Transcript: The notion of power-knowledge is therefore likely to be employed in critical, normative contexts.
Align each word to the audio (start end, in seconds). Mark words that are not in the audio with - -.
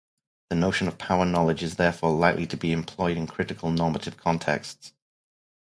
The 0.49 0.55
notion 0.55 0.87
of 0.87 0.97
power-knowledge 0.97 1.61
is 1.61 1.75
therefore 1.75 2.09
likely 2.17 2.47
to 2.47 2.57
be 2.57 2.71
employed 2.71 3.17
in 3.17 3.27
critical, 3.27 3.69
normative 3.69 4.17
contexts. 4.17 4.93